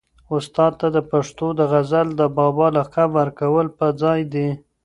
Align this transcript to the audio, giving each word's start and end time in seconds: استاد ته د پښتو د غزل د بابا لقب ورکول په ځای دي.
استاد 0.35 0.71
ته 0.79 0.87
د 0.95 0.97
پښتو 1.11 1.47
د 1.59 1.61
غزل 1.71 2.07
د 2.19 2.21
بابا 2.37 2.67
لقب 2.77 3.09
ورکول 3.19 3.67
په 3.77 3.85
ځای 4.01 4.19
دي. 4.33 4.49